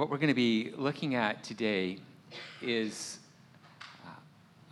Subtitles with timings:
[0.00, 1.98] what we're going to be looking at today
[2.62, 3.18] is
[4.06, 4.08] uh,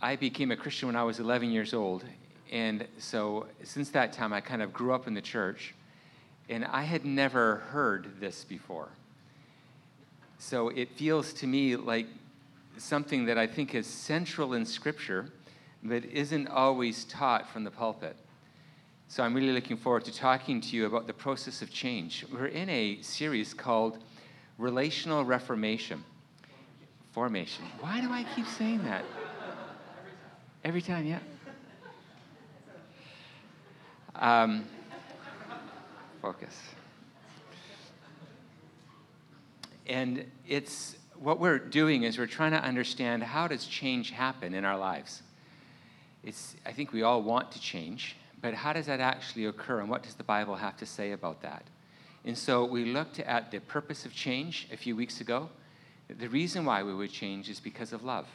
[0.01, 2.03] I became a Christian when I was 11 years old.
[2.51, 5.75] And so since that time, I kind of grew up in the church.
[6.49, 8.89] And I had never heard this before.
[10.39, 12.07] So it feels to me like
[12.77, 15.31] something that I think is central in Scripture,
[15.83, 18.15] but isn't always taught from the pulpit.
[19.09, 22.25] So I'm really looking forward to talking to you about the process of change.
[22.33, 23.99] We're in a series called
[24.59, 26.03] Relational Reformation.
[27.13, 27.63] Formation.
[27.79, 29.05] Why do I keep saying that?
[30.65, 31.19] Every time, yeah.
[34.15, 34.65] Um,
[36.21, 36.53] focus.
[39.87, 44.65] And it's what we're doing is we're trying to understand how does change happen in
[44.65, 45.23] our lives.
[46.21, 49.89] It's, I think we all want to change, but how does that actually occur, and
[49.89, 51.63] what does the Bible have to say about that?
[52.29, 55.49] And so we looked at the purpose of change a few weeks ago.
[56.15, 58.27] The reason why we would change is because of love.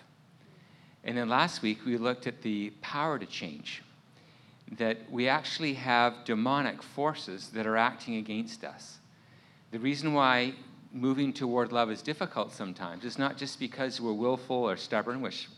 [1.04, 3.84] And then last week we looked at the power to change,
[4.78, 8.98] that we actually have demonic forces that are acting against us.
[9.70, 10.54] The reason why
[10.92, 15.48] moving toward love is difficult sometimes is not just because we're willful or stubborn, which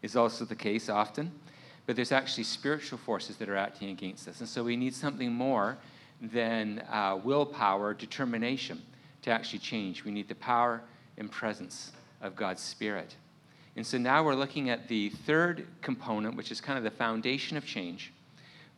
[0.00, 1.32] is also the case often,
[1.84, 4.40] but there's actually spiritual forces that are acting against us.
[4.40, 5.76] And so we need something more
[6.20, 8.82] than uh, willpower, determination
[9.22, 10.04] to actually change.
[10.04, 10.82] We need the power
[11.16, 13.14] and presence of God's Spirit.
[13.76, 17.56] And so now we're looking at the third component, which is kind of the foundation
[17.56, 18.12] of change,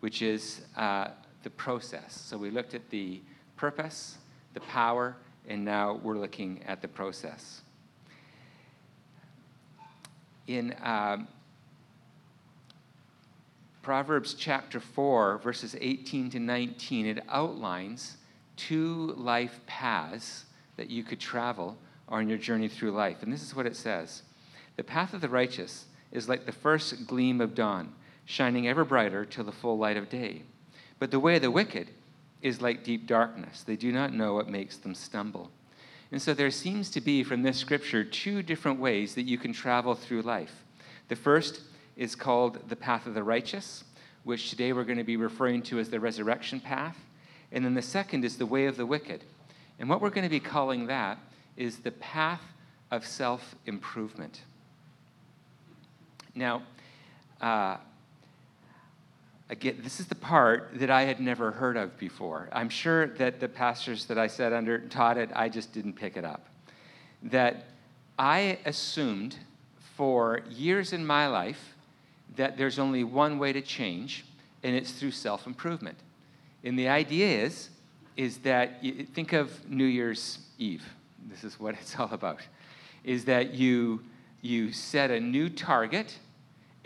[0.01, 1.09] which is uh,
[1.43, 2.21] the process.
[2.21, 3.21] So we looked at the
[3.57, 4.19] purpose,
[4.53, 5.17] the power,
[5.49, 7.63] and now we're looking at the process.
[10.47, 11.29] In um,
[13.83, 18.19] Proverbs chapter 4, verses 18 to 19, it outlines
[18.57, 20.45] two life paths
[20.77, 23.23] that you could travel on your journey through life.
[23.23, 24.23] And this is what it says
[24.77, 27.95] The path of the righteous is like the first gleam of dawn,
[28.27, 30.43] shining ever brighter till the full light of day.
[30.99, 31.91] But the way of the wicked
[32.43, 33.63] is like deep darkness.
[33.63, 35.51] They do not know what makes them stumble.
[36.13, 39.53] And so there seems to be from this scripture two different ways that you can
[39.53, 40.65] travel through life.
[41.09, 41.63] The first
[42.01, 43.85] is called the path of the righteous,
[44.25, 46.97] which today we're going to be referring to as the resurrection path.
[47.53, 49.23] And then the second is the way of the wicked.
[49.79, 51.19] And what we're going to be calling that
[51.59, 52.41] is the path
[52.91, 54.41] of self improvement.
[56.35, 56.63] Now,
[57.39, 57.77] uh,
[59.51, 62.49] again, this is the part that I had never heard of before.
[62.51, 66.17] I'm sure that the pastors that I sat under taught it, I just didn't pick
[66.17, 66.47] it up.
[67.25, 67.67] That
[68.19, 69.37] I assumed
[69.97, 71.70] for years in my life
[72.37, 74.25] that there's only one way to change,
[74.63, 75.99] and it's through self improvement.
[76.65, 77.71] And the idea is,
[78.17, 80.85] is that you think of New Year's Eve.
[81.29, 82.41] This is what it's all about.
[83.05, 84.03] Is that you
[84.43, 86.19] you set a new target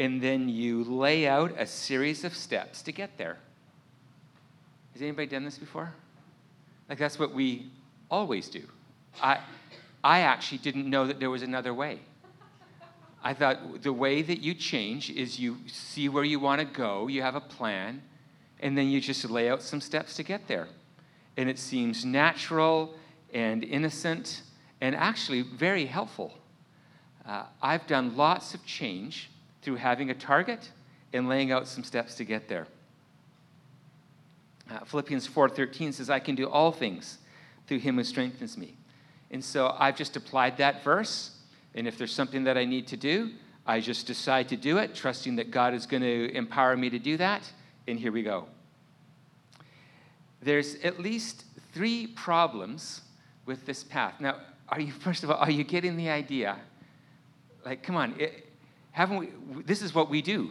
[0.01, 3.39] and then you lay out a series of steps to get there.
[4.93, 5.93] Has anybody done this before?
[6.89, 7.71] Like that's what we
[8.11, 8.63] always do.
[9.23, 9.39] I
[10.03, 12.01] I actually didn't know that there was another way.
[13.25, 17.09] I thought the way that you change is you see where you want to go,
[17.09, 18.03] you have a plan,
[18.61, 20.69] and then you just lay out some steps to get there.
[21.39, 22.95] And it seems natural
[23.33, 24.43] and innocent
[24.83, 26.35] and actually very helpful.
[27.27, 29.31] Uh, I've done lots of change
[29.63, 30.71] through having a target
[31.15, 32.67] and laying out some steps to get there.
[34.71, 37.19] Uh, Philippians 4:13 says, "I can do all things
[37.67, 38.77] through him who strengthens me."
[39.31, 41.34] And so I've just applied that verse
[41.75, 43.31] and if there's something that I need to do,
[43.67, 46.99] I just decide to do it, trusting that God is going to empower me to
[46.99, 47.51] do that.
[47.89, 48.47] And here we go.
[50.43, 53.01] There's at least three problems
[53.47, 54.21] with this path.
[54.21, 54.37] Now,
[54.69, 56.59] are you, first of all, are you getting the idea?
[57.65, 58.53] Like, come on, it,
[58.93, 59.29] haven't we?
[59.65, 60.51] This is what we do.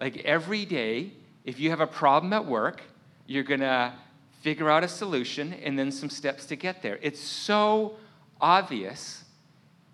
[0.00, 1.12] Like, every day,
[1.44, 2.82] if you have a problem at work,
[3.26, 3.92] you're going to
[4.40, 6.98] figure out a solution and then some steps to get there.
[7.00, 7.96] It's so
[8.40, 9.23] obvious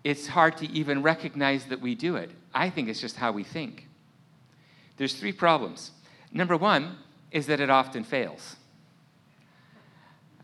[0.03, 2.31] it's hard to even recognize that we do it.
[2.53, 3.87] I think it's just how we think.
[4.97, 5.91] There's three problems.
[6.31, 6.97] Number one
[7.31, 8.55] is that it often fails.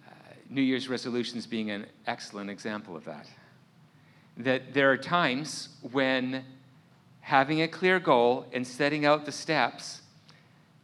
[0.06, 0.12] Uh,
[0.50, 3.28] New Year's resolutions being an excellent example of that.
[4.38, 6.46] That there are times when
[7.22, 10.02] having a clear goal and setting out the steps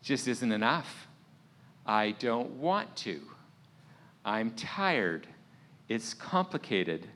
[0.01, 1.07] just isn't enough.
[1.85, 3.21] I don't want to.
[4.25, 5.27] I'm tired.
[5.89, 7.07] It's complicated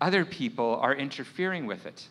[0.00, 2.08] other people are interfering with it.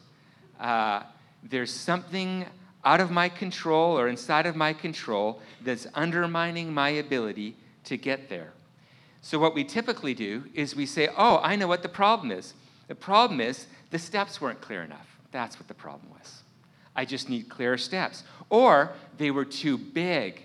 [0.60, 1.04] Uh,
[1.44, 2.46] there's something
[2.86, 8.30] out of my control or inside of my control that's undermining my ability to get
[8.30, 8.54] there.
[9.22, 12.54] So, what we typically do is we say, Oh, I know what the problem is.
[12.88, 15.08] The problem is the steps weren't clear enough.
[15.32, 16.44] That's what the problem was.
[16.96, 18.24] I just need clearer steps.
[18.50, 20.44] Or they were too big.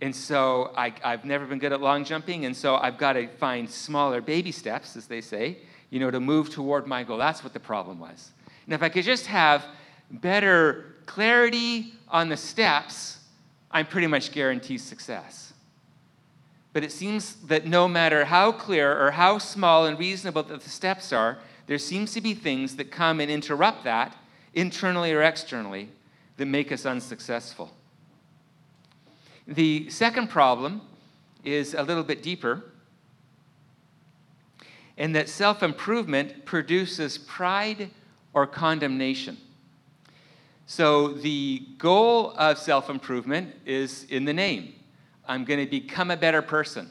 [0.00, 3.28] And so I, have never been good at long jumping, and so I've got to
[3.28, 5.58] find smaller baby steps, as they say,
[5.90, 7.18] you know, to move toward my goal.
[7.18, 8.30] That's what the problem was.
[8.64, 9.64] And if I could just have
[10.10, 13.18] better clarity on the steps,
[13.70, 15.52] I'm pretty much guaranteed success.
[16.72, 20.70] But it seems that no matter how clear or how small and reasonable that the
[20.70, 24.14] steps are, there seems to be things that come and interrupt that,
[24.54, 25.88] internally or externally,
[26.36, 27.72] that make us unsuccessful.
[29.46, 30.82] The second problem
[31.44, 32.64] is a little bit deeper,
[34.96, 37.90] in that self improvement produces pride
[38.32, 39.36] or condemnation.
[40.66, 44.74] So, the goal of self improvement is in the name
[45.28, 46.90] I'm going to become a better person.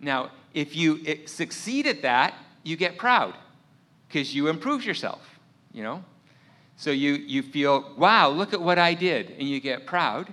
[0.00, 3.34] Now, if you eh, succeed at that, you get proud
[4.08, 5.20] because you improve yourself,
[5.72, 6.04] you know?
[6.76, 10.32] So you, you feel, wow, look at what I did, and you get proud.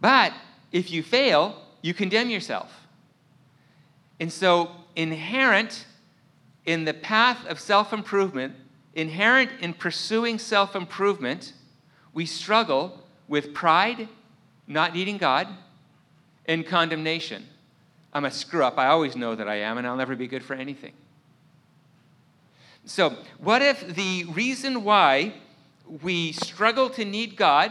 [0.00, 0.32] But
[0.72, 2.72] if you fail, you condemn yourself.
[4.20, 5.86] And so, inherent
[6.66, 8.54] in the path of self improvement,
[8.92, 11.54] inherent in pursuing self improvement,
[12.12, 14.08] we struggle with pride,
[14.66, 15.48] not needing God,
[16.44, 17.46] and condemnation.
[18.12, 18.76] I'm a screw up.
[18.76, 20.92] I always know that I am, and I'll never be good for anything.
[22.84, 25.34] So, what if the reason why
[26.02, 27.70] we struggle to need God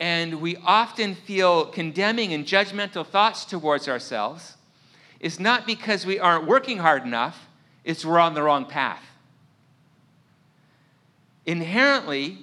[0.00, 4.56] and we often feel condemning and judgmental thoughts towards ourselves
[5.20, 7.48] is not because we aren't working hard enough,
[7.84, 9.02] it's we're on the wrong path.
[11.46, 12.38] Inherently,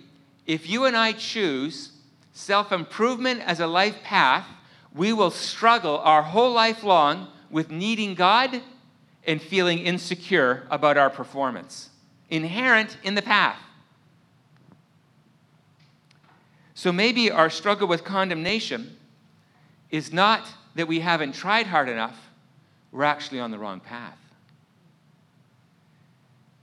[0.45, 1.91] if you and I choose
[2.33, 4.45] self improvement as a life path,
[4.94, 8.62] we will struggle our whole life long with needing God
[9.25, 11.89] and feeling insecure about our performance.
[12.30, 13.59] Inherent in the path.
[16.73, 18.97] So maybe our struggle with condemnation
[19.89, 22.26] is not that we haven't tried hard enough,
[22.91, 24.17] we're actually on the wrong path.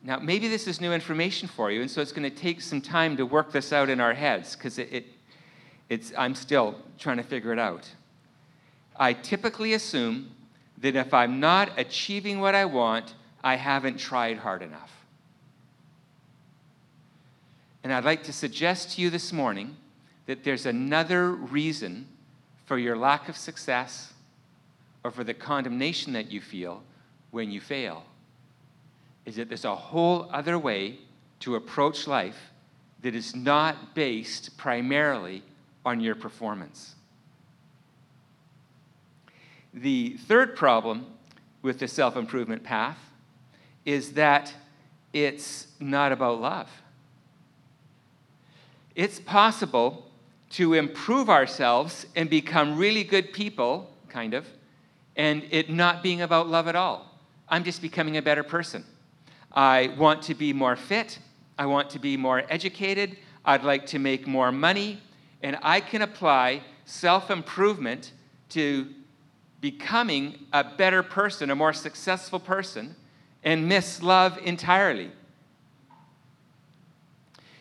[0.03, 2.81] Now, maybe this is new information for you, and so it's going to take some
[2.81, 5.07] time to work this out in our heads because it, it,
[5.89, 7.89] it's, I'm still trying to figure it out.
[8.97, 10.31] I typically assume
[10.79, 14.93] that if I'm not achieving what I want, I haven't tried hard enough.
[17.83, 19.77] And I'd like to suggest to you this morning
[20.25, 22.09] that there's another reason
[22.65, 24.14] for your lack of success
[25.05, 26.83] or for the condemnation that you feel
[27.31, 28.03] when you fail.
[29.27, 30.99] Is that there's a whole other way
[31.41, 32.51] to approach life
[33.03, 35.43] that is not based primarily
[35.85, 36.95] on your performance.
[39.75, 41.07] The third problem
[41.61, 42.99] with the self improvement path
[43.85, 44.55] is that
[45.13, 46.71] it's not about love.
[48.95, 50.11] It's possible
[50.51, 54.47] to improve ourselves and become really good people, kind of,
[55.17, 57.11] and it not being about love at all.
[57.49, 58.85] I'm just becoming a better person.
[59.53, 61.19] I want to be more fit.
[61.59, 63.17] I want to be more educated.
[63.45, 65.01] I'd like to make more money.
[65.43, 68.13] And I can apply self improvement
[68.51, 68.89] to
[69.61, 72.97] becoming a better person, a more successful person,
[73.43, 75.11] and miss love entirely.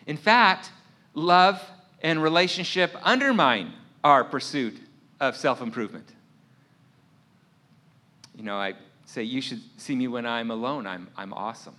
[0.06, 0.70] In fact,
[1.14, 1.62] love
[2.02, 4.76] and relationship undermine our pursuit
[5.20, 6.12] of self improvement.
[8.34, 8.74] You know, I
[9.06, 10.86] say, You should see me when I'm alone.
[10.86, 11.76] I'm, I'm awesome.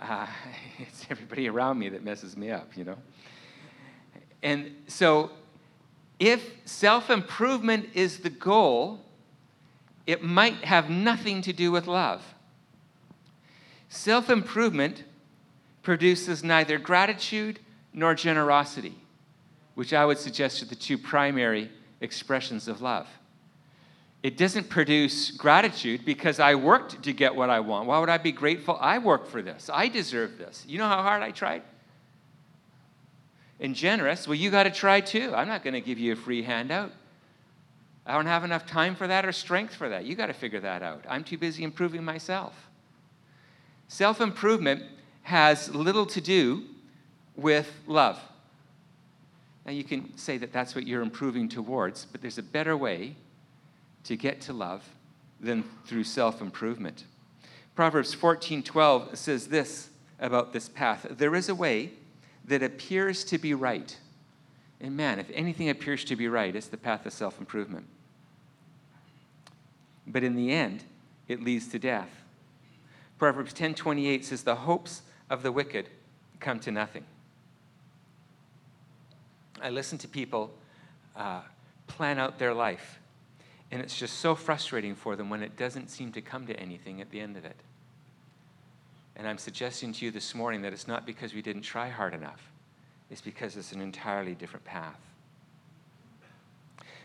[0.00, 0.26] Uh,
[0.78, 2.96] it's everybody around me that messes me up, you know.
[4.42, 5.30] And so,
[6.18, 9.04] if self improvement is the goal,
[10.06, 12.22] it might have nothing to do with love.
[13.88, 15.04] Self improvement
[15.82, 17.58] produces neither gratitude
[17.92, 18.94] nor generosity,
[19.74, 23.08] which I would suggest are the two primary expressions of love.
[24.22, 27.86] It doesn't produce gratitude because I worked to get what I want.
[27.86, 28.76] Why would I be grateful?
[28.78, 29.70] I worked for this.
[29.72, 30.64] I deserve this.
[30.68, 31.62] You know how hard I tried?
[33.60, 35.34] And generous, well, you got to try too.
[35.34, 36.92] I'm not going to give you a free handout.
[38.04, 40.04] I don't have enough time for that or strength for that.
[40.04, 41.04] You got to figure that out.
[41.08, 42.54] I'm too busy improving myself.
[43.88, 44.82] Self improvement
[45.22, 46.64] has little to do
[47.36, 48.18] with love.
[49.64, 53.16] Now, you can say that that's what you're improving towards, but there's a better way
[54.04, 54.88] to get to love
[55.40, 57.04] than through self improvement.
[57.74, 61.06] Proverbs 14:12 says this about this path.
[61.10, 61.92] There is a way
[62.44, 63.96] that appears to be right.
[64.80, 67.86] And man, if anything appears to be right, it's the path of self improvement.
[70.06, 70.82] but in the end,
[71.28, 72.10] it leads to death.
[73.18, 75.88] Proverbs 10:28 says the hopes of the wicked
[76.40, 77.04] come to nothing.
[79.62, 80.52] I listen to people
[81.14, 81.42] uh,
[81.86, 82.99] plan out their life,
[83.70, 87.00] and it's just so frustrating for them when it doesn't seem to come to anything
[87.00, 87.56] at the end of it.
[89.16, 92.14] And I'm suggesting to you this morning that it's not because we didn't try hard
[92.14, 92.50] enough,
[93.10, 95.00] it's because it's an entirely different path.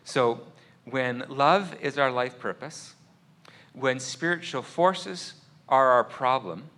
[0.04, 0.42] So,
[0.86, 2.94] when love is our life purpose,
[3.74, 5.34] when spiritual forces
[5.68, 6.70] are our problem,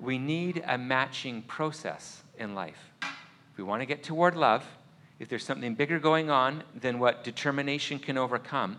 [0.00, 2.90] we need a matching process in life.
[3.02, 4.64] If we want to get toward love,
[5.20, 8.78] if there's something bigger going on than what determination can overcome,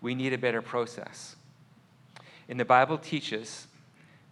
[0.00, 1.36] we need a better process.
[2.48, 3.66] And the Bible teaches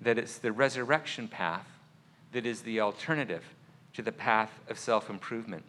[0.00, 1.66] that it's the resurrection path
[2.32, 3.44] that is the alternative
[3.94, 5.64] to the path of self improvement.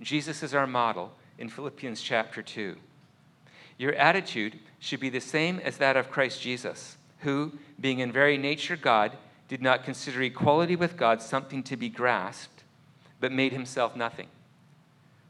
[0.00, 2.76] Jesus is our model in Philippians chapter 2.
[3.78, 8.38] Your attitude should be the same as that of Christ Jesus, who, being in very
[8.38, 9.16] nature God,
[9.48, 12.62] did not consider equality with God something to be grasped,
[13.20, 14.28] but made himself nothing.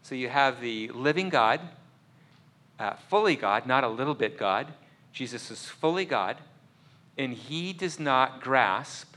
[0.03, 1.61] So you have the living God,
[2.79, 4.73] uh, fully God, not a little bit God.
[5.13, 6.37] Jesus is fully God,
[7.17, 9.15] and he does not grasp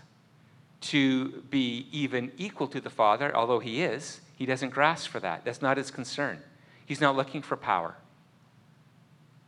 [0.80, 4.22] to be even equal to the Father, although he is.
[4.36, 5.44] He doesn't grasp for that.
[5.44, 6.40] That's not his concern.
[6.86, 7.96] He's not looking for power.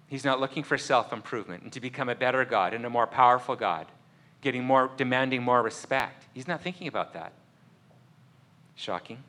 [0.08, 3.06] He's not looking for self improvement and to become a better God and a more
[3.06, 3.86] powerful God,
[4.42, 6.26] getting more, demanding more respect.
[6.34, 7.32] He's not thinking about that.
[8.76, 9.24] Shocking.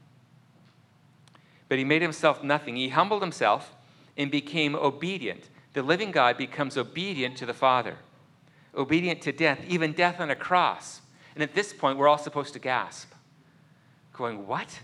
[1.69, 2.77] But he made himself nothing.
[2.77, 3.75] He humbled himself
[4.17, 5.49] and became obedient.
[5.73, 7.97] The living God becomes obedient to the Father,
[8.75, 11.01] obedient to death, even death on a cross.
[11.35, 13.13] And at this point, we're all supposed to gasp,
[14.13, 14.81] going, What?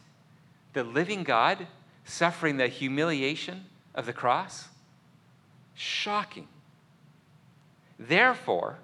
[0.73, 1.67] The living God
[2.05, 3.65] suffering the humiliation
[3.95, 4.69] of the cross?
[5.75, 6.49] Shocking.
[7.99, 8.79] Therefore,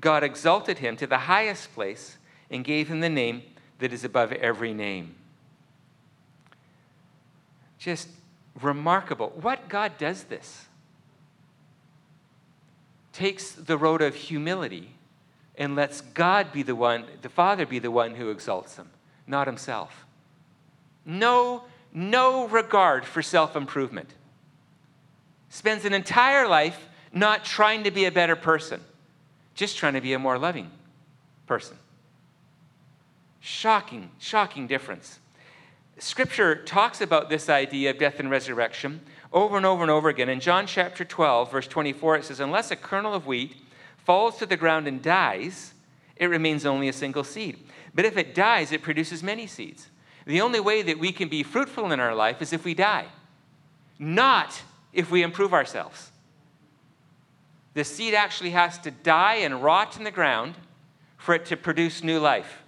[0.00, 2.18] God exalted him to the highest place
[2.50, 3.42] and gave him the name
[3.78, 5.14] that is above every name.
[7.78, 8.08] Just
[8.60, 9.32] remarkable.
[9.40, 10.66] What God does this?
[13.12, 14.90] Takes the road of humility
[15.56, 18.90] and lets God be the one, the Father be the one who exalts him,
[19.26, 20.06] not himself.
[21.04, 24.08] No, no regard for self improvement
[25.52, 28.80] spends an entire life not trying to be a better person,
[29.54, 30.70] just trying to be a more loving
[31.46, 31.76] person.
[33.40, 35.18] Shocking, shocking difference.
[35.98, 39.00] Scripture talks about this idea of death and resurrection
[39.32, 40.28] over and over and over again.
[40.28, 43.56] In John chapter 12, verse 24, it says, Unless a kernel of wheat
[43.98, 45.74] falls to the ground and dies,
[46.16, 47.58] it remains only a single seed.
[47.94, 49.88] But if it dies, it produces many seeds.
[50.26, 53.06] The only way that we can be fruitful in our life is if we die,
[53.98, 56.10] not if we improve ourselves.
[57.74, 60.54] The seed actually has to die and rot in the ground
[61.16, 62.62] for it to produce new life.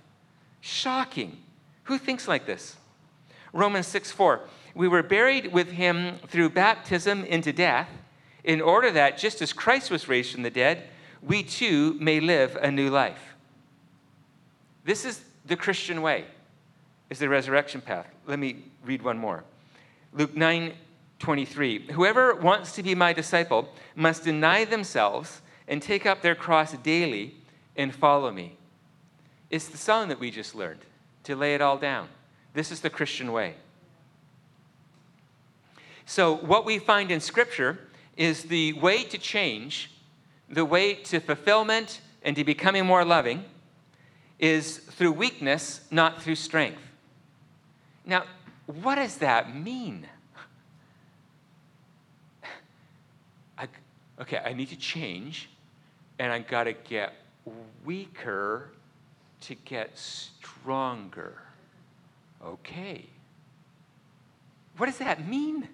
[0.60, 1.38] Shocking.
[1.84, 2.76] Who thinks like this?
[3.54, 4.40] Romans 6 4.
[4.74, 7.88] We were buried with him through baptism into death,
[8.42, 10.82] in order that, just as Christ was raised from the dead,
[11.22, 13.34] we too may live a new life.
[14.84, 16.26] This is the Christian way,
[17.08, 18.06] is the resurrection path.
[18.26, 19.44] Let me read one more.
[20.12, 20.74] Luke 9
[21.20, 21.92] 23.
[21.92, 27.34] Whoever wants to be my disciple must deny themselves and take up their cross daily
[27.76, 28.56] and follow me.
[29.48, 30.80] It's the song that we just learned
[31.22, 32.08] to lay it all down.
[32.54, 33.54] This is the Christian way.
[36.06, 37.78] So, what we find in Scripture
[38.16, 39.90] is the way to change,
[40.48, 43.44] the way to fulfillment and to becoming more loving
[44.38, 46.80] is through weakness, not through strength.
[48.04, 48.24] Now,
[48.66, 50.06] what does that mean?
[53.58, 53.68] I,
[54.20, 55.48] okay, I need to change,
[56.18, 57.14] and I got to get
[57.84, 58.70] weaker
[59.42, 61.38] to get stronger.
[62.44, 63.06] Okay.
[64.76, 65.68] What does that mean?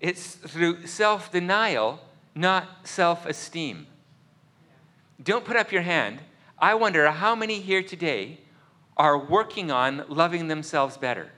[0.00, 2.00] It's through self denial,
[2.34, 3.86] not self esteem.
[5.22, 6.20] Don't put up your hand.
[6.58, 8.40] I wonder how many here today
[8.96, 11.30] are working on loving themselves better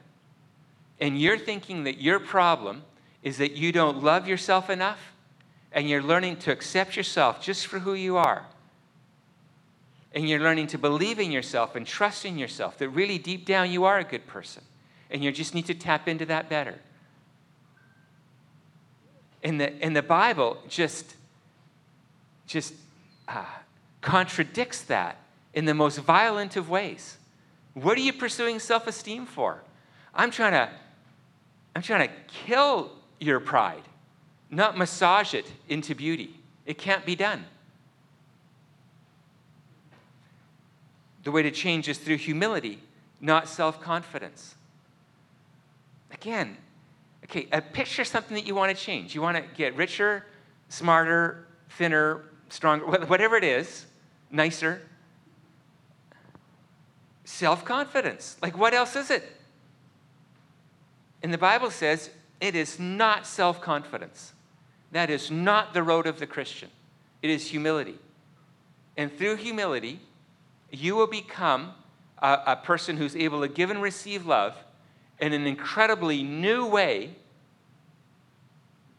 [1.01, 2.83] and you're thinking that your problem
[3.23, 5.13] is that you don't love yourself enough
[5.73, 8.47] and you're learning to accept yourself just for who you are,
[10.13, 13.71] and you're learning to believe in yourself and trust in yourself, that really deep down
[13.71, 14.63] you are a good person,
[15.11, 16.79] and you just need to tap into that better.
[19.43, 21.15] And the, and the Bible just,
[22.47, 22.75] just
[23.29, 23.45] uh,
[24.01, 25.19] contradicts that
[25.55, 27.19] in the most violent of ways.
[27.75, 29.63] What are you pursuing self esteem for?
[30.15, 30.71] I'm trying to
[31.77, 33.85] I'm trying to kill your pride,
[34.51, 36.35] not massage it into beauty.
[36.67, 37.45] It can't be done.
[41.29, 42.79] The way to change is through humility,
[43.21, 44.55] not self confidence.
[46.11, 46.57] Again,
[47.25, 49.15] okay, uh, picture something that you want to change.
[49.15, 50.25] You want to get richer,
[50.71, 53.85] smarter, thinner, stronger, whatever it is,
[54.31, 54.81] nicer.
[57.25, 58.39] Self confidence.
[58.41, 59.31] Like, what else is it?
[61.23, 62.09] And the Bible says
[62.41, 64.33] it is not self confidence.
[64.93, 66.71] That is not the road of the Christian.
[67.21, 67.99] It is humility.
[68.97, 70.01] And through humility,
[70.71, 71.73] you will become
[72.19, 74.57] a, a, person who's able to give and receive love
[75.19, 77.15] in an incredibly new way.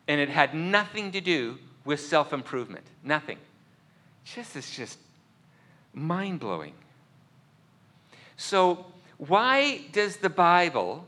[0.07, 2.85] And it had nothing to do with self improvement.
[3.03, 3.37] Nothing.
[4.23, 4.97] Just it's just
[5.93, 6.73] mind blowing.
[8.37, 8.85] So,
[9.17, 11.05] why does the Bible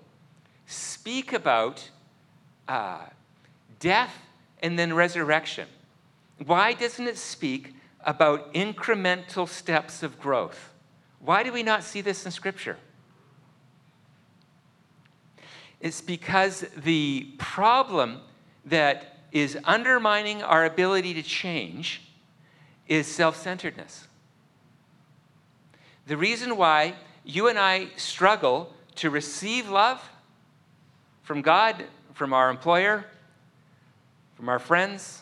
[0.67, 1.89] speak about
[2.67, 3.05] uh,
[3.79, 4.15] death
[4.61, 5.67] and then resurrection?
[6.45, 7.73] Why doesn't it speak
[8.05, 10.73] about incremental steps of growth?
[11.19, 12.77] Why do we not see this in Scripture?
[15.79, 18.21] It's because the problem
[18.65, 22.01] that is undermining our ability to change
[22.87, 24.07] is self centeredness.
[26.07, 30.01] The reason why you and I struggle to receive love
[31.23, 33.05] from God, from our employer,
[34.35, 35.21] from our friends,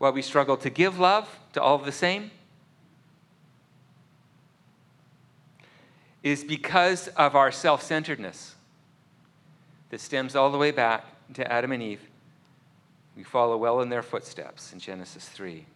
[0.00, 2.30] while we struggle to give love to all the same,
[6.22, 8.54] is because of our self centeredness
[9.90, 11.04] that stems all the way back
[11.34, 12.00] to Adam and Eve.
[13.14, 15.66] We follow well in their footsteps in Genesis 3.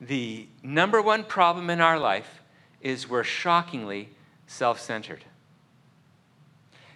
[0.00, 2.40] The number one problem in our life
[2.80, 4.08] is we're shockingly
[4.46, 5.22] self centered.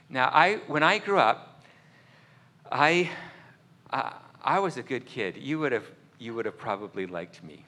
[0.08, 1.62] Now, I, when I grew up,
[2.70, 3.10] I,
[3.90, 5.36] I, I was a good kid.
[5.36, 5.86] You would, have,
[6.18, 7.64] you would have probably liked me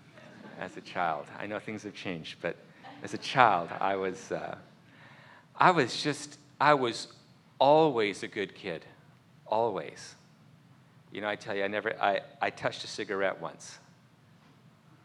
[0.58, 1.26] as a child.
[1.38, 2.56] I know things have changed, but
[3.02, 4.56] as a child, I was, uh,
[5.56, 7.08] I was just, I was
[7.60, 8.84] always a good kid.
[9.46, 10.16] Always.
[11.12, 13.78] You know, I tell you, I never, I, I touched a cigarette once.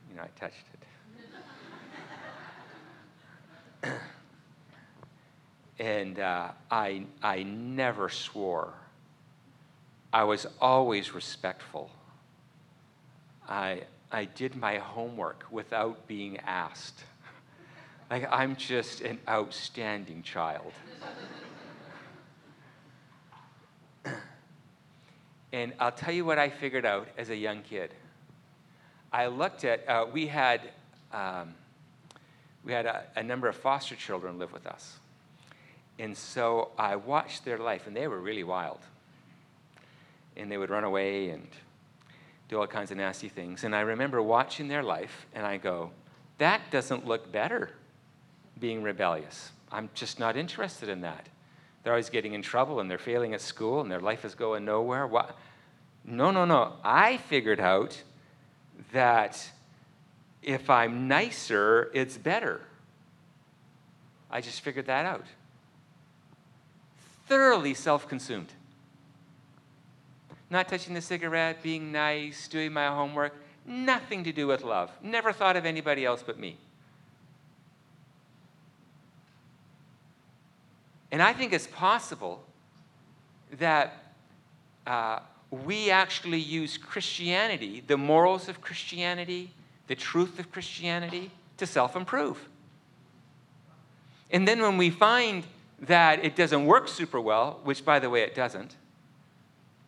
[0.10, 0.66] You know, I touched
[3.84, 3.92] it.
[5.80, 8.74] and uh, I, I never swore.
[10.12, 11.92] I was always respectful.
[13.48, 17.04] I, I did my homework without being asked.
[18.12, 20.74] Like, I'm just an outstanding child.
[25.54, 27.94] and I'll tell you what I figured out as a young kid.
[29.14, 30.72] I looked at, uh, we had,
[31.14, 31.54] um,
[32.64, 34.98] we had a, a number of foster children live with us.
[36.00, 38.80] And so I watched their life, and they were really wild.
[40.40, 41.48] And they would run away and
[42.48, 43.64] do all kinds of nasty things.
[43.64, 45.92] And I remember watching their life, and I go,
[46.40, 47.70] that doesn't look better,
[48.60, 49.52] being rebellious.
[49.72, 51.28] I'm just not interested in that.
[51.84, 54.66] They're always getting in trouble, and they're failing at school, and their life is going
[54.66, 55.06] nowhere.
[55.06, 55.38] What?
[56.04, 56.74] No, no, no.
[56.84, 58.02] I figured out
[58.94, 59.52] that
[60.42, 62.62] if I'm nicer, it's better.
[64.32, 65.26] I just figured that out.
[67.28, 68.54] Thoroughly self consumed.
[70.50, 73.34] Not touching the cigarette, being nice, doing my homework,
[73.66, 74.92] nothing to do with love.
[75.02, 76.58] Never thought of anybody else but me.
[81.12, 82.44] And I think it's possible
[83.58, 83.94] that
[84.86, 85.20] uh,
[85.52, 89.52] we actually use Christianity, the morals of Christianity,
[89.88, 92.48] the truth of Christianity, to self improve.
[94.32, 95.44] And then when we find
[95.82, 98.76] that it doesn't work super well, which by the way it doesn't,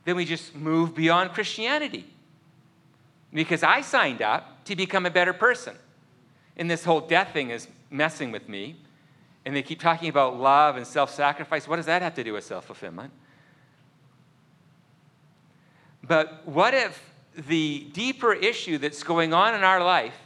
[0.05, 2.05] then we just move beyond Christianity.
[3.33, 5.75] Because I signed up to become a better person.
[6.57, 8.77] And this whole death thing is messing with me.
[9.45, 11.67] And they keep talking about love and self sacrifice.
[11.67, 13.11] What does that have to do with self fulfillment?
[16.03, 17.01] But what if
[17.35, 20.17] the deeper issue that's going on in our life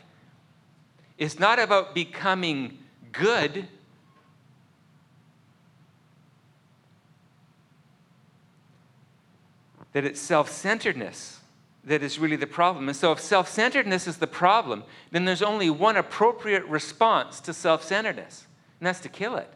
[1.17, 2.79] is not about becoming
[3.11, 3.67] good?
[9.95, 11.39] That it's self centeredness
[11.85, 12.89] that is really the problem.
[12.89, 17.53] And so, if self centeredness is the problem, then there's only one appropriate response to
[17.53, 18.45] self centeredness,
[18.81, 19.49] and that's to kill it.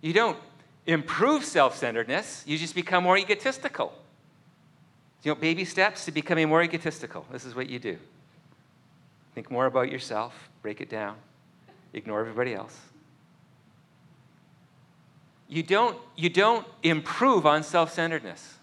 [0.00, 0.36] You don't
[0.84, 3.92] improve self centeredness, you just become more egotistical.
[5.22, 7.24] You know, baby steps to becoming more egotistical.
[7.30, 7.98] This is what you do.
[9.36, 11.14] Think more about yourself, break it down,
[11.92, 12.76] ignore everybody else.
[15.48, 18.57] you don't, you don't improve on self centeredness,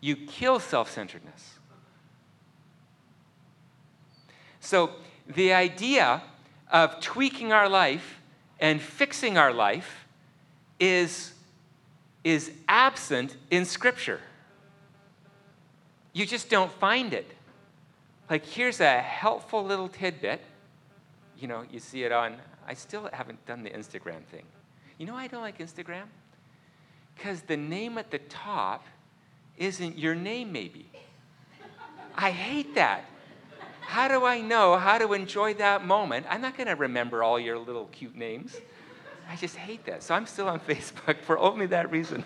[0.00, 1.54] you kill self centeredness.
[4.60, 4.90] So,
[5.26, 6.22] the idea
[6.70, 8.20] of tweaking our life
[8.58, 10.06] and fixing our life
[10.78, 11.32] is,
[12.24, 14.20] is absent in Scripture.
[16.12, 17.30] You just don't find it.
[18.28, 20.40] Like, here's a helpful little tidbit.
[21.38, 22.36] You know, you see it on,
[22.66, 24.44] I still haven't done the Instagram thing.
[24.98, 26.04] You know I don't like Instagram?
[27.16, 28.84] Because the name at the top
[29.60, 30.90] isn't your name, maybe.
[32.16, 33.04] I hate that.
[33.82, 36.26] How do I know how to enjoy that moment?
[36.30, 38.56] I'm not going to remember all your little cute names.
[39.28, 40.02] I just hate that.
[40.02, 42.24] So I'm still on Facebook for only that reason.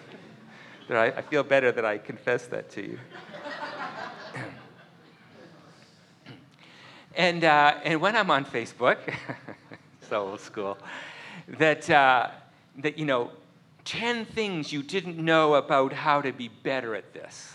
[0.88, 2.98] that I, feel better that I confess that to you.
[7.16, 8.98] and, uh, and when I'm on Facebook,
[10.08, 10.78] so old school,
[11.58, 12.28] that, uh,
[12.78, 13.32] that, you know,
[13.84, 17.54] 10 things you didn't know about how to be better at this.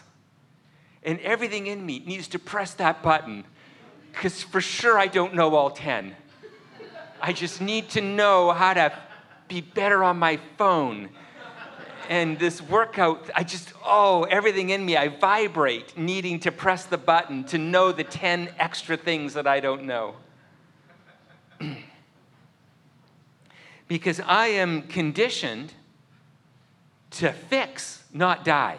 [1.04, 3.46] And everything in me needs to press that button
[4.12, 6.16] because for sure I don't know all 10.
[7.22, 8.92] I just need to know how to
[9.48, 11.10] be better on my phone.
[12.10, 16.98] And this workout, I just, oh, everything in me, I vibrate needing to press the
[16.98, 20.16] button to know the 10 extra things that I don't know.
[23.88, 25.74] because I am conditioned
[27.12, 28.78] to fix, not die.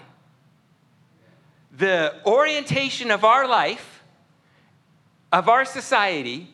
[1.77, 4.03] The orientation of our life,
[5.33, 6.49] of our society,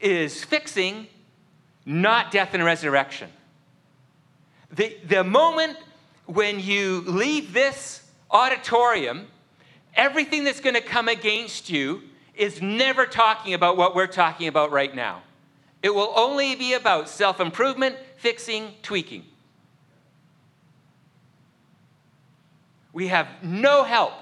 [0.00, 1.06] is fixing,
[1.84, 3.30] not death and resurrection.
[4.70, 5.78] The, the moment
[6.26, 9.28] when you leave this auditorium,
[9.94, 12.02] everything that's going to come against you
[12.34, 15.22] is never talking about what we're talking about right now.
[15.82, 19.24] It will only be about self improvement, fixing, tweaking.
[22.96, 24.14] We have no help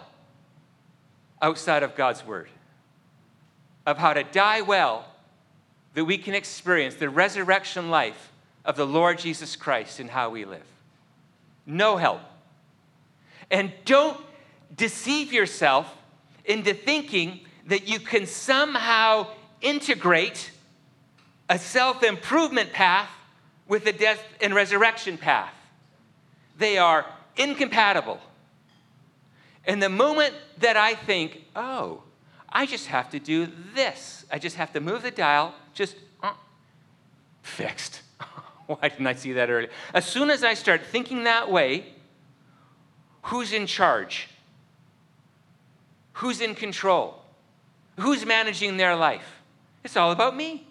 [1.40, 2.48] outside of God's word
[3.86, 5.04] of how to die well
[5.94, 8.32] that we can experience the resurrection life
[8.64, 10.66] of the Lord Jesus Christ in how we live.
[11.64, 12.22] No help.
[13.48, 14.20] And don't
[14.74, 15.86] deceive yourself
[16.44, 19.28] into thinking that you can somehow
[19.60, 20.50] integrate
[21.48, 23.10] a self improvement path
[23.68, 25.54] with a death and resurrection path.
[26.58, 27.06] They are
[27.36, 28.18] incompatible.
[29.66, 32.02] And the moment that I think, oh,
[32.50, 36.34] I just have to do this, I just have to move the dial, just uh,
[37.42, 38.02] fixed.
[38.66, 39.70] Why didn't I see that earlier?
[39.92, 41.86] As soon as I start thinking that way,
[43.22, 44.28] who's in charge?
[46.14, 47.22] Who's in control?
[47.98, 49.40] Who's managing their life?
[49.82, 50.66] It's all about me.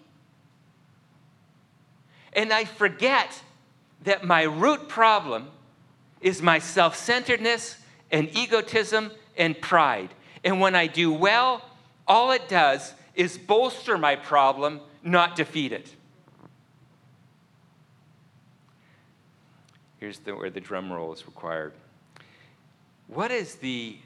[2.32, 3.42] And I forget
[4.02, 5.48] that my root problem
[6.20, 7.76] is my self centeredness
[8.10, 10.10] and egotism and pride.
[10.44, 11.62] And when I do well,
[12.06, 15.88] all it does is bolster my problem, not defeat it.
[19.98, 21.72] Here's the, where the drum roll is required.
[23.08, 23.96] What is the,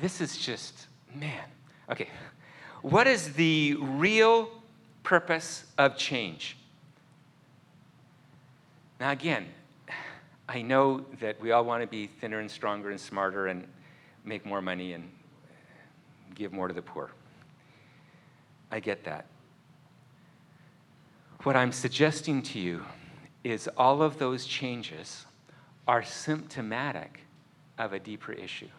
[0.00, 1.44] this is just, man,
[1.90, 2.08] okay.
[2.82, 4.48] What is the real
[5.02, 6.56] purpose of change?
[9.00, 9.46] Now, again,
[10.50, 13.68] I know that we all want to be thinner and stronger and smarter and
[14.24, 15.08] make more money and
[16.34, 17.12] give more to the poor.
[18.68, 19.26] I get that.
[21.44, 22.84] What I'm suggesting to you
[23.44, 25.24] is all of those changes
[25.86, 27.20] are symptomatic
[27.78, 28.70] of a deeper issue.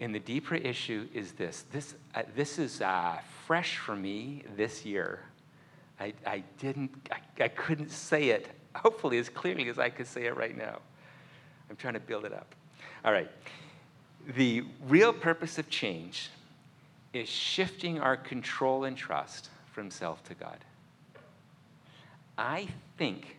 [0.00, 4.84] And the deeper issue is this this, uh, this is uh, fresh for me this
[4.84, 5.20] year.
[6.00, 10.26] I, I didn't, I, I couldn't say it hopefully as clearly as I could say
[10.26, 10.78] it right now.
[11.70, 12.54] I'm trying to build it up.
[13.04, 13.30] All right.
[14.36, 16.30] The real purpose of change
[17.12, 20.58] is shifting our control and trust from self to God.
[22.36, 23.38] I think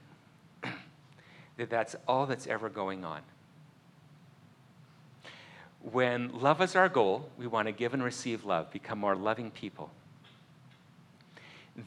[1.57, 3.21] that that's all that's ever going on.
[5.91, 9.51] When love is our goal, we want to give and receive love, become more loving
[9.51, 9.91] people.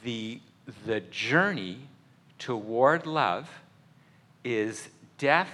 [0.05, 0.41] The,
[0.87, 1.81] the journey
[2.39, 3.49] toward love
[4.45, 5.51] is death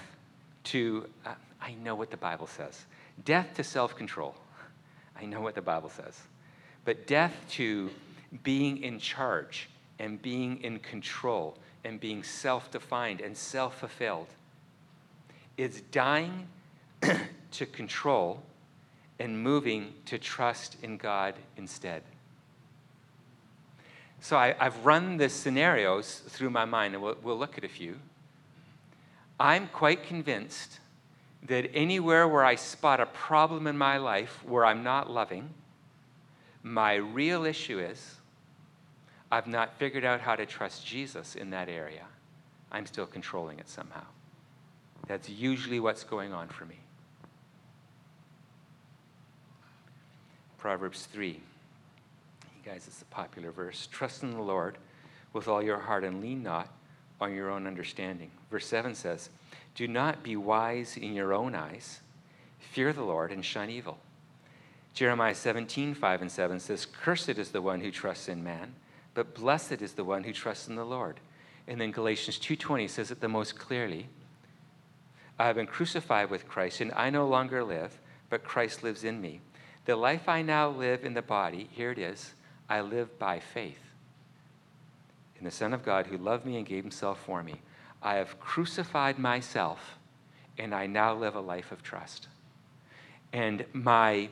[0.65, 2.85] to, uh, I know what the Bible says,
[3.25, 4.35] death to self control.
[5.21, 6.19] I know what the Bible says.
[6.85, 7.91] But death to
[8.43, 9.69] being in charge
[9.99, 14.29] and being in control and being self defined and self fulfilled
[15.57, 16.49] is dying
[17.53, 18.43] to control
[19.19, 22.03] and moving to trust in God instead.
[24.25, 27.69] So I, have run the scenarios through my mind, and we'll, we'll look at a
[27.69, 27.97] few.
[29.39, 30.81] I'm quite convinced
[31.47, 35.51] that anywhere where I spot a problem in my life where I'm not loving,
[36.63, 38.17] my real issue is
[39.31, 42.07] I've not figured out how to trust Jesus in that area.
[42.73, 44.07] I'm still controlling it somehow.
[45.07, 46.79] That's usually what's going on for me.
[50.57, 51.43] Proverbs 3.
[52.65, 53.87] Guys, it's a popular verse.
[53.91, 54.79] Trust in the Lord
[55.35, 56.69] with all your heart and lean not
[57.21, 58.31] on your own understanding.
[58.51, 59.29] Verse 7 says,
[59.75, 62.01] Do not be wise in your own eyes.
[62.59, 63.99] Fear the Lord and shun evil.
[64.95, 68.75] Jeremiah 17, 5 and 7 says, Cursed is the one who trusts in man,
[69.13, 71.21] but blessed is the one who trusts in the Lord.
[71.67, 74.09] And then Galatians 2:20 says it the most clearly.
[75.39, 78.01] I have been crucified with Christ, and I no longer live,
[78.31, 79.41] but Christ lives in me.
[79.85, 82.35] The life I now live in the body, here it is,
[82.69, 83.79] I live by faith
[85.39, 87.57] in the Son of God who loved me and gave himself for me.
[88.03, 89.99] I have crucified myself,
[90.59, 92.29] and I now live a life of trust.
[93.33, 94.29] And my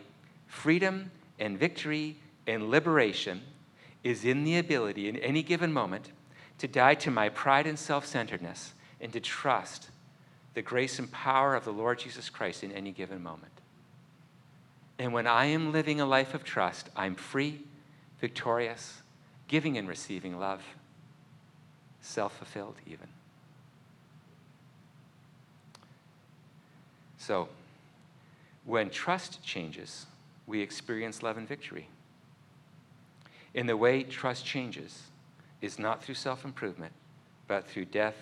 [0.47, 2.17] freedom and victory
[2.47, 3.43] and liberation
[4.05, 6.11] is in the ability, in any given moment,
[6.59, 9.91] to die to my pride and self centeredness and to trust
[10.55, 13.53] the grace and power of the Lord Jesus Christ in any given moment.
[14.99, 17.61] And when I am living a life of trust, I'm free,
[18.23, 19.03] victorious,
[19.49, 20.63] giving and receiving love,
[22.01, 23.09] self fulfilled even.
[27.19, 27.49] So,
[28.65, 30.07] when trust changes,
[30.47, 31.89] we experience love and victory.
[33.55, 35.03] In the way trust changes
[35.61, 36.93] is not through self improvement,
[37.49, 38.17] but through death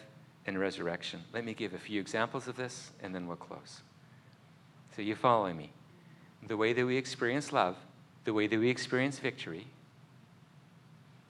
[0.47, 1.21] and resurrection.
[1.35, 3.83] Let me give a few examples of this and then we'll close.
[4.97, 5.73] So, you following me?
[6.49, 7.77] The way that we experience love,
[8.25, 9.67] the way that we experience victory,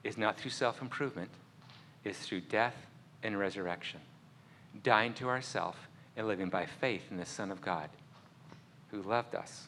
[0.03, 1.29] is not through self improvement,
[2.03, 2.75] is through death
[3.23, 3.99] and resurrection.
[4.83, 5.75] Dying to ourself
[6.15, 7.89] and living by faith in the Son of God
[8.89, 9.67] who loved us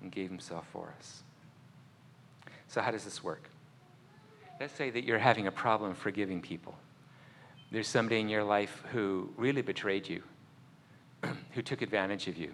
[0.00, 1.22] and gave himself for us.
[2.68, 3.48] So, how does this work?
[4.60, 6.76] Let's say that you're having a problem forgiving people.
[7.70, 10.22] There's somebody in your life who really betrayed you,
[11.52, 12.52] who took advantage of you,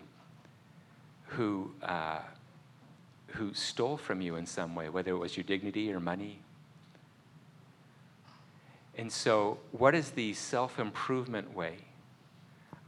[1.26, 2.20] who, uh,
[3.28, 6.40] who stole from you in some way, whether it was your dignity or money.
[8.96, 11.78] And so, what is the self improvement way?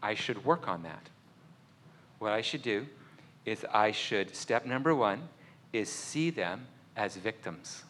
[0.02, 1.08] I should work on that.
[2.18, 2.86] What I should do
[3.44, 5.28] is I should, step number one,
[5.72, 6.66] is see them
[6.96, 7.84] as victims.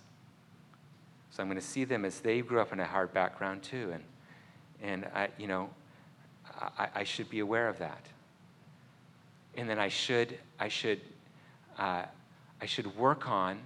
[1.31, 3.93] So I'm going to see them as they grew up in a hard background too.
[3.93, 4.05] And,
[4.83, 5.69] and I, you know,
[6.79, 8.07] I, I should be aware of that.
[9.57, 11.01] And then I should, I should,
[11.79, 12.05] uh,
[12.61, 13.59] I should work on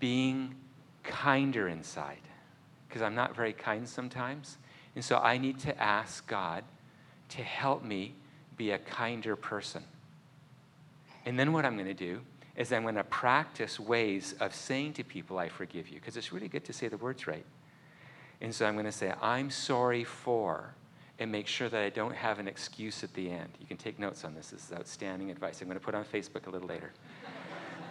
[0.00, 0.54] being
[1.02, 2.18] kinder inside
[2.94, 4.56] because I'm not very kind sometimes.
[4.94, 6.62] And so I need to ask God
[7.30, 8.14] to help me
[8.56, 9.82] be a kinder person.
[11.26, 12.20] And then what I'm going to do
[12.54, 16.32] is I'm going to practice ways of saying to people, I forgive you, because it's
[16.32, 17.44] really good to say the words right.
[18.40, 20.72] And so I'm going to say, I'm sorry for,
[21.18, 23.48] and make sure that I don't have an excuse at the end.
[23.58, 24.50] You can take notes on this.
[24.50, 25.60] This is outstanding advice.
[25.60, 26.92] I'm going to put on Facebook a little later.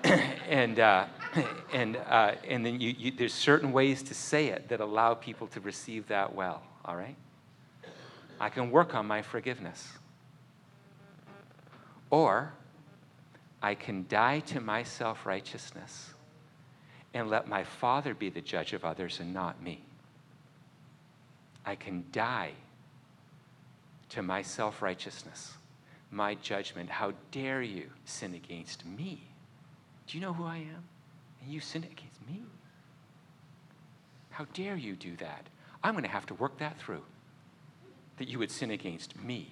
[0.50, 1.06] and, uh,
[1.74, 5.48] and, uh, and then you, you, there's certain ways to say it that allow people
[5.48, 7.16] to receive that well, all right?
[8.40, 9.94] I can work on my forgiveness.
[12.10, 12.54] Or
[13.62, 16.14] I can die to my self righteousness
[17.14, 19.84] and let my Father be the judge of others and not me.
[21.66, 22.52] I can die
[24.10, 25.54] to my self righteousness,
[26.12, 26.90] my judgment.
[26.90, 29.33] How dare you sin against me?
[30.08, 30.84] Do you know who I am?
[31.42, 32.42] And you sin against me?
[34.32, 35.48] How dare you do that?
[35.84, 37.04] I'm going to have to work that through,
[38.18, 39.52] that you would sin against me.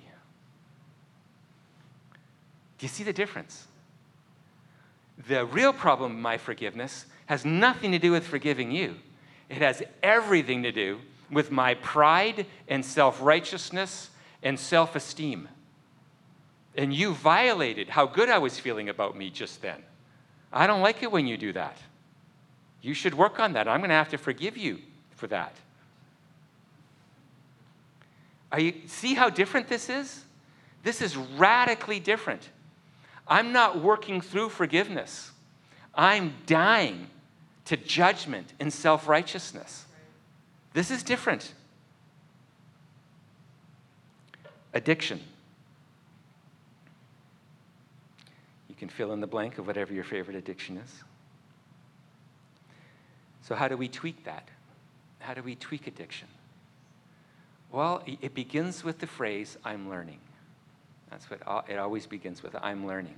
[2.78, 3.68] Do you see the difference?
[5.28, 8.96] The real problem of my forgiveness has nothing to do with forgiving you.
[9.50, 14.10] It has everything to do with my pride and self righteousness
[14.42, 15.48] and self esteem.
[16.76, 19.84] And you violated how good I was feeling about me just then.
[20.52, 21.78] I don't like it when you do that.
[22.82, 23.68] You should work on that.
[23.68, 24.80] I'm going to have to forgive you
[25.16, 25.56] for that.
[28.52, 30.24] Are you, see how different this is?
[30.84, 32.50] This is radically different.
[33.28, 35.32] I'm not working through forgiveness.
[35.96, 37.08] I'm dying
[37.66, 39.86] to judgment and self righteousness.
[40.74, 41.54] This is different.
[44.74, 45.22] Addiction.
[48.82, 51.04] Can fill in the blank of whatever your favorite addiction is.
[53.44, 54.48] So, how do we tweak that?
[55.20, 56.28] How do we tweak addiction?
[57.72, 60.18] Well, it begins with the phrase, I'm learning.
[61.12, 63.14] That's what it always begins with I'm learning.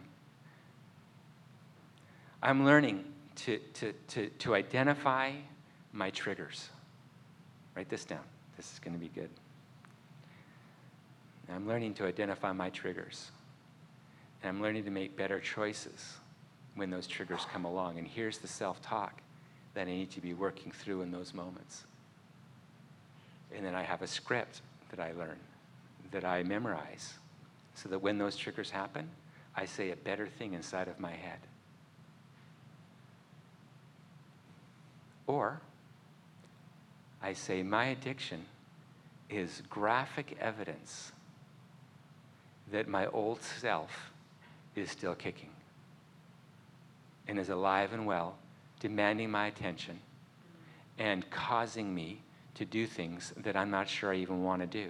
[2.42, 3.06] I'm learning
[3.38, 5.32] to, to, to, to identify
[5.94, 6.68] my triggers.
[7.74, 8.26] Write this down.
[8.58, 9.30] This is going to be good.
[11.50, 13.32] I'm learning to identify my triggers.
[14.44, 16.18] And I'm learning to make better choices
[16.76, 17.98] when those triggers come along.
[17.98, 19.22] And here's the self talk
[19.74, 21.86] that I need to be working through in those moments.
[23.56, 25.38] And then I have a script that I learn,
[26.12, 27.14] that I memorize,
[27.74, 29.10] so that when those triggers happen,
[29.56, 31.40] I say a better thing inside of my head.
[35.26, 35.62] Or
[37.22, 38.46] I say, my addiction
[39.30, 41.14] is graphic evidence
[42.72, 44.13] that my old self
[44.76, 45.50] is still kicking
[47.28, 48.36] and is alive and well,
[48.80, 50.00] demanding my attention
[51.00, 52.22] and causing me
[52.56, 54.90] to do things that I'm not sure I even want to do.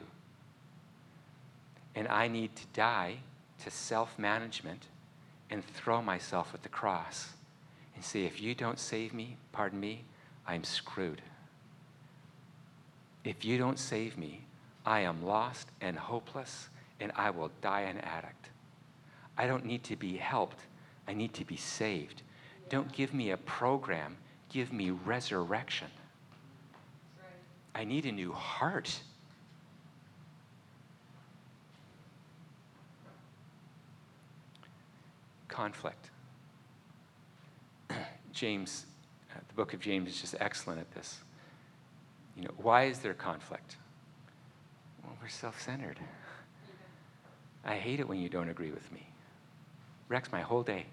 [1.95, 3.17] And I need to die
[3.63, 4.87] to self management
[5.49, 7.29] and throw myself at the cross
[7.95, 10.03] and say, if you don't save me, pardon me,
[10.47, 11.21] I'm screwed.
[13.23, 14.41] If you don't save me,
[14.85, 16.69] I am lost and hopeless,
[16.99, 18.49] and I will die an addict.
[19.37, 20.59] I don't need to be helped,
[21.07, 22.21] I need to be saved.
[22.69, 24.17] Don't give me a program,
[24.49, 25.87] give me resurrection.
[27.75, 28.99] I need a new heart.
[35.47, 36.09] Conflict.
[38.31, 38.85] James,
[39.31, 41.19] uh, the book of James is just excellent at this.
[42.35, 43.77] You know, why is there conflict?
[45.03, 45.99] Well, we're self centered.
[47.65, 49.07] I hate it when you don't agree with me.
[50.13, 50.85] Wrecks my whole day.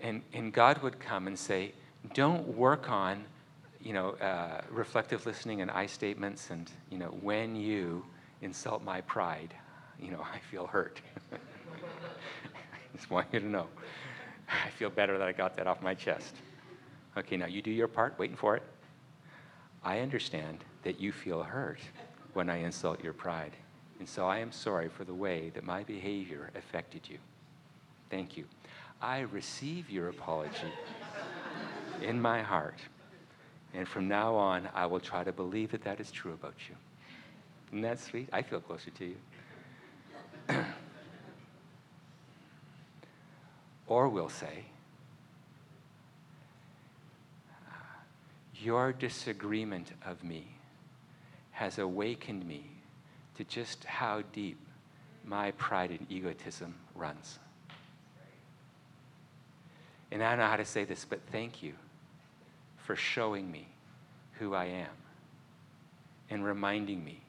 [0.00, 1.72] And, and God would come and say,
[2.14, 3.26] don't work on,
[3.82, 8.06] you know, uh, reflective listening and I statements and, you know, when you
[8.40, 9.52] insult my pride,
[10.00, 11.02] you know, I feel hurt.
[11.30, 11.36] I
[12.96, 13.66] Just want you to know.
[14.48, 16.36] I feel better that I got that off my chest.
[17.18, 18.62] Okay, now you do your part, waiting for it.
[19.84, 21.80] I understand that you feel hurt
[22.32, 23.52] when I insult your pride.
[23.98, 27.18] And so I am sorry for the way that my behavior affected you.
[28.10, 28.44] Thank you.
[29.02, 30.72] I receive your apology
[32.02, 32.78] in my heart.
[33.74, 36.74] And from now on, I will try to believe that that is true about you.
[37.68, 38.28] Isn't that sweet?
[38.32, 39.16] I feel closer to you.
[43.86, 44.64] or we'll say,
[48.60, 50.48] Your disagreement of me
[51.52, 52.77] has awakened me
[53.38, 54.58] to just how deep
[55.24, 57.38] my pride and egotism runs.
[60.10, 61.74] And I don't know how to say this, but thank you
[62.78, 63.68] for showing me
[64.40, 64.90] who I am
[66.30, 67.20] and reminding me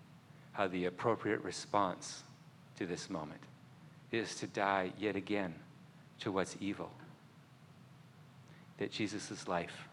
[0.54, 2.24] how the appropriate response
[2.78, 3.42] to this moment
[4.12, 5.54] is to die yet again
[6.22, 6.90] to what's evil.
[8.80, 9.88] That Jesus' life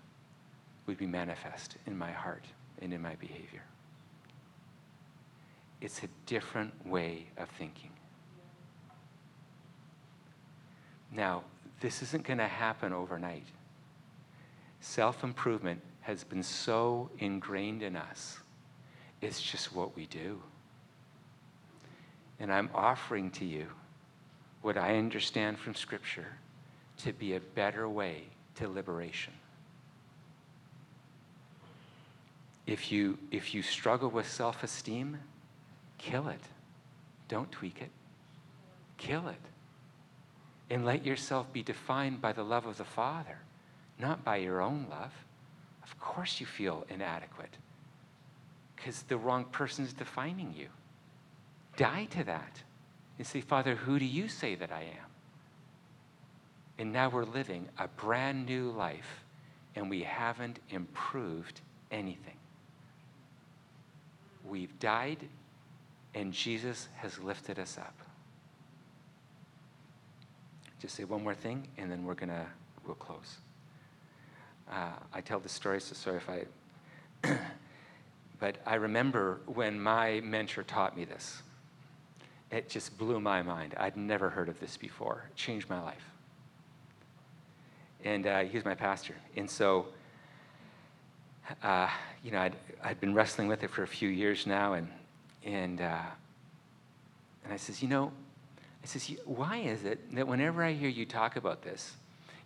[0.86, 2.44] would be manifest in my heart
[2.80, 3.62] and in my behavior.
[5.80, 7.90] It's a different way of thinking.
[11.12, 11.44] Now,
[11.80, 13.46] this isn't going to happen overnight.
[14.80, 18.38] Self improvement has been so ingrained in us,
[19.20, 20.40] it's just what we do.
[22.38, 23.66] And I'm offering to you
[24.62, 26.26] what I understand from Scripture
[26.98, 28.24] to be a better way
[28.56, 29.32] to liberation.
[32.66, 35.18] If you, if you struggle with self esteem,
[35.98, 36.40] kill it.
[37.28, 37.90] Don't tweak it.
[38.98, 39.40] Kill it
[40.70, 43.38] and let yourself be defined by the love of the Father,
[43.98, 45.12] not by your own love.
[45.82, 47.56] Of course, you feel inadequate
[48.74, 50.68] because the wrong person is defining you.
[51.76, 52.62] Die to that
[53.18, 55.10] and say, Father, who do you say that I am?
[56.78, 59.24] And now we're living a brand new life
[59.76, 62.36] and we haven't improved anything.
[64.44, 65.28] We've died
[66.16, 67.94] and Jesus has lifted us up
[70.80, 72.46] just say one more thing, and then we're gonna
[72.86, 73.38] we'll close.
[74.70, 77.38] Uh, I tell the story, so sorry if I.
[78.38, 81.42] but I remember when my mentor taught me this.
[82.52, 83.74] It just blew my mind.
[83.76, 85.24] I'd never heard of this before.
[85.30, 86.04] It changed my life.
[88.04, 89.86] And uh, he was my pastor, and so.
[91.62, 91.88] Uh,
[92.24, 94.88] you know, I'd, I'd been wrestling with it for a few years now, and,
[95.46, 96.02] and, uh,
[97.44, 98.12] and I says, you know,
[98.82, 101.94] I says, why is it that whenever I hear you talk about this,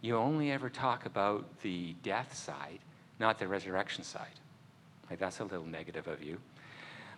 [0.03, 2.79] you only ever talk about the death side,
[3.19, 4.27] not the resurrection side.
[5.09, 6.39] Like, that's a little negative of you.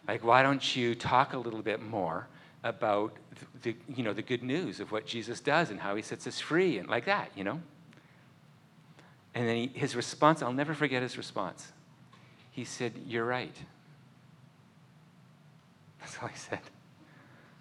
[0.09, 2.27] Like, why don't you talk a little bit more
[2.65, 3.17] about
[3.63, 6.41] the, you know, the good news of what Jesus does and how he sets us
[6.41, 7.61] free and like that, you know?
[9.35, 11.73] And then he, his response, I'll never forget his response.
[12.51, 13.55] He said, You're right.
[16.03, 16.61] That's all he said.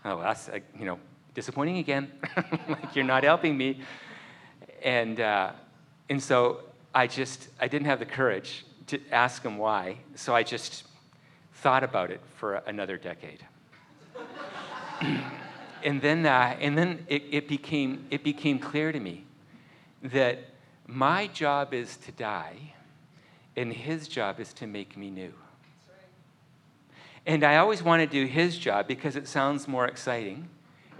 [0.03, 0.99] Oh, that's, uh, you know,
[1.35, 2.11] disappointing again.
[2.67, 3.81] like, you're not helping me.
[4.83, 5.51] And, uh,
[6.09, 6.61] and so
[6.93, 9.97] I just, I didn't have the courage to ask him why.
[10.15, 10.85] So I just
[11.53, 13.45] thought about it for another decade.
[15.83, 19.23] and then, uh, and then it, it, became, it became clear to me
[20.01, 20.39] that
[20.87, 22.73] my job is to die,
[23.55, 25.33] and his job is to make me new.
[27.25, 30.49] And I always want to do his job because it sounds more exciting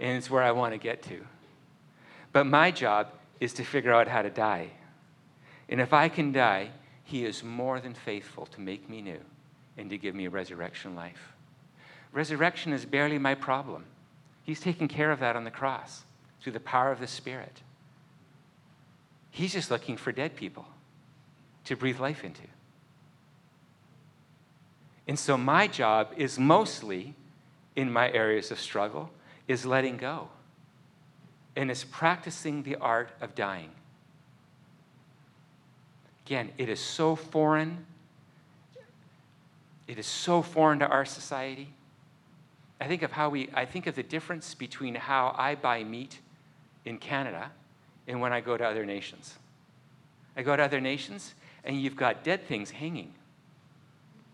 [0.00, 1.24] and it's where I want to get to.
[2.32, 3.08] But my job
[3.40, 4.70] is to figure out how to die.
[5.68, 6.70] And if I can die,
[7.04, 9.20] he is more than faithful to make me new
[9.76, 11.32] and to give me a resurrection life.
[12.12, 13.84] Resurrection is barely my problem.
[14.44, 16.04] He's taken care of that on the cross
[16.40, 17.62] through the power of the Spirit.
[19.30, 20.66] He's just looking for dead people
[21.64, 22.42] to breathe life into.
[25.06, 27.14] And so my job is mostly
[27.74, 29.10] in my areas of struggle
[29.48, 30.28] is letting go.
[31.56, 33.70] And is practicing the art of dying.
[36.24, 37.84] Again, it is so foreign.
[39.86, 41.68] It is so foreign to our society.
[42.80, 46.18] I think of how we I think of the difference between how I buy meat
[46.84, 47.50] in Canada
[48.08, 49.34] and when I go to other nations.
[50.36, 51.34] I go to other nations
[51.64, 53.12] and you've got dead things hanging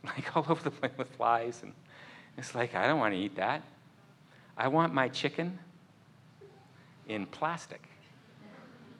[0.04, 1.60] like all over the place with flies.
[1.62, 1.72] And
[2.36, 3.62] it's like, I don't want to eat that.
[4.56, 5.58] I want my chicken
[7.08, 7.82] in plastic.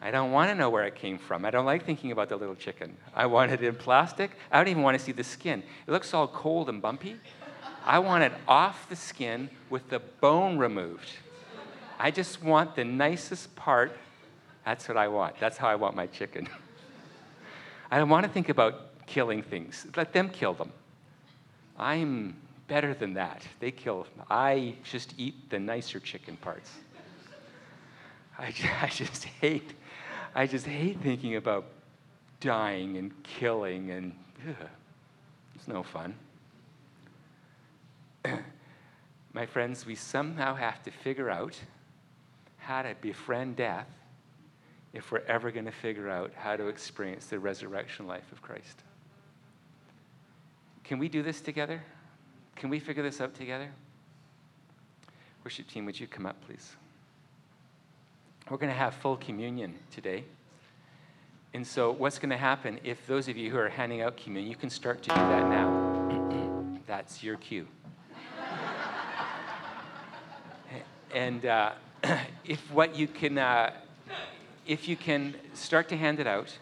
[0.01, 1.45] I don't want to know where it came from.
[1.45, 2.97] I don't like thinking about the little chicken.
[3.15, 4.31] I want it in plastic.
[4.51, 5.63] I don't even want to see the skin.
[5.87, 7.17] It looks all cold and bumpy.
[7.85, 11.09] I want it off the skin with the bone removed.
[11.99, 13.97] I just want the nicest part.
[14.65, 15.41] That's what I want.
[15.41, 16.49] That's how I want my chicken.
[17.91, 19.87] I don't want to think about killing things.
[19.97, 20.71] Let them kill them.
[21.79, 23.43] I'm better than that.
[23.61, 24.07] They kill.
[24.31, 26.71] I just eat the nicer chicken parts.
[28.39, 28.53] I,
[28.83, 29.73] I just hate,
[30.35, 31.67] I just hate thinking about
[32.41, 34.13] dying and killing and
[34.49, 34.69] ugh,
[35.55, 36.15] it's no fun.
[39.33, 41.57] My friends, we somehow have to figure out
[42.59, 43.89] how to befriend death
[44.93, 48.83] if we're ever going to figure out how to experience the resurrection life of Christ.
[50.89, 51.83] Can we do this together?
[52.57, 53.69] Can we figure this out together?
[55.45, 56.77] Worship team, would you come up, please?
[58.49, 60.25] We're going to have full communion today.
[61.53, 64.51] And so, what's going to happen if those of you who are handing out communion,
[64.51, 66.81] you can start to do that now.
[66.87, 67.69] That's your cue.
[71.15, 71.73] and uh,
[72.47, 73.75] if what you can, uh,
[74.67, 76.57] if you can start to hand it out.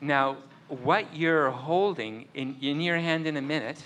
[0.00, 0.38] Now,
[0.68, 3.82] what you're holding in, in your hand in a minute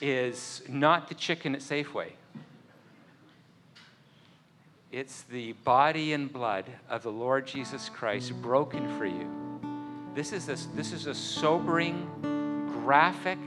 [0.00, 2.12] is not the chicken at Safeway.
[4.90, 9.28] It's the body and blood of the Lord Jesus Christ broken for you.
[10.14, 12.08] This is a, this is a sobering,
[12.84, 13.38] graphic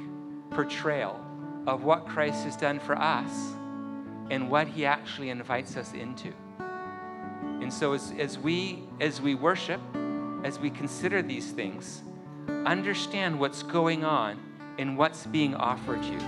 [0.51, 1.19] portrayal
[1.65, 3.53] of what Christ has done for us
[4.29, 6.31] and what he actually invites us into.
[6.59, 9.81] And so as, as, we, as we worship,
[10.43, 12.01] as we consider these things,
[12.65, 14.37] understand what's going on
[14.77, 16.19] and what's being offered you.